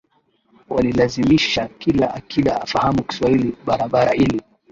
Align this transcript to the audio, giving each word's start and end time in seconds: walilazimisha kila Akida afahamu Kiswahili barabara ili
walilazimisha 0.69 1.67
kila 1.67 2.13
Akida 2.13 2.61
afahamu 2.61 3.03
Kiswahili 3.03 3.55
barabara 3.65 4.13
ili 4.15 4.41